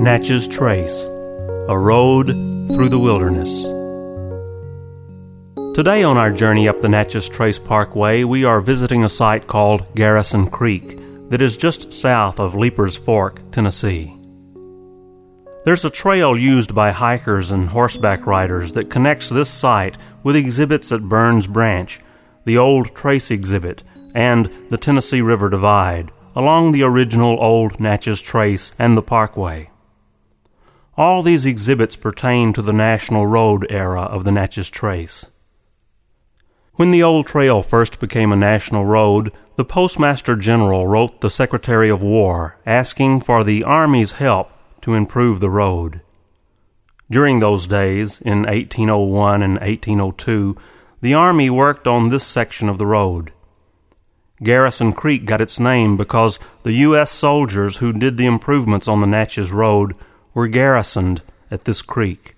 [0.00, 1.06] Natchez Trace
[1.68, 2.28] A Road
[2.72, 3.64] Through the Wilderness.
[5.74, 9.92] Today, on our journey up the Natchez Trace Parkway, we are visiting a site called
[9.96, 10.96] Garrison Creek
[11.30, 14.16] that is just south of Leiper's Fork, Tennessee.
[15.64, 20.92] There's a trail used by hikers and horseback riders that connects this site with exhibits
[20.92, 21.98] at Burns Branch,
[22.44, 23.82] the old Trace exhibit,
[24.14, 29.70] and the Tennessee River Divide, along the original old Natchez Trace and the Parkway.
[30.98, 35.30] All these exhibits pertain to the National Road era of the Natchez Trace.
[36.74, 41.88] When the old trail first became a national road, the Postmaster General wrote the Secretary
[41.88, 46.00] of War asking for the Army's help to improve the road.
[47.08, 50.56] During those days, in 1801 and 1802,
[51.00, 53.32] the Army worked on this section of the road.
[54.42, 57.12] Garrison Creek got its name because the U.S.
[57.12, 59.94] soldiers who did the improvements on the Natchez Road
[60.38, 62.36] were garrisoned at this creek.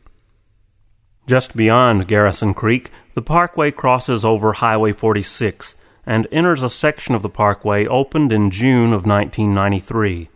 [1.27, 5.75] Just beyond Garrison Creek, the parkway crosses over Highway 46
[6.07, 10.31] and enters a section of the parkway opened in June of 1993.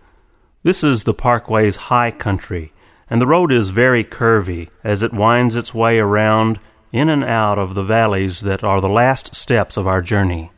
[0.62, 2.75] This is the parkway's high country,
[3.09, 6.61] and the road is very curvy as it winds its way around
[6.93, 10.51] in and out of the valleys that are the last steps of our journey.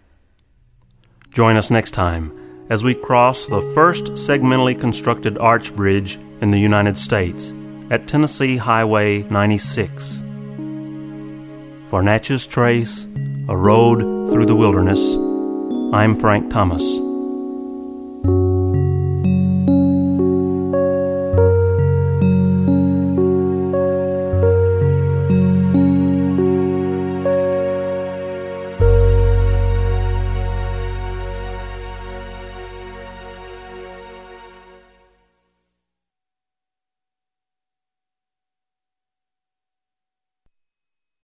[1.30, 6.58] Join us next time as we cross the first segmentally constructed arch bridge in the
[6.58, 7.52] United States
[7.90, 10.22] at Tennessee Highway 96.
[11.88, 13.06] For Natchez Trace,
[13.48, 14.00] a road
[14.32, 15.14] through the wilderness,
[15.94, 17.05] I'm Frank Thomas.